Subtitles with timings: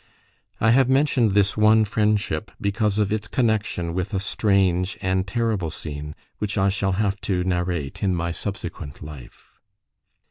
[0.59, 5.69] I have mentioned this one friendship because of its connexion with a strange and terrible
[5.69, 9.59] scene which I shall have to narrate in my subsequent life.